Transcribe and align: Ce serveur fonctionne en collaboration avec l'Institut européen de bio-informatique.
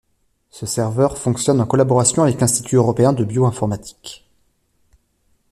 Ce 0.49 0.65
serveur 0.65 1.15
fonctionne 1.19 1.61
en 1.61 1.67
collaboration 1.67 2.23
avec 2.23 2.41
l'Institut 2.41 2.75
européen 2.77 3.13
de 3.13 3.23
bio-informatique. 3.23 4.27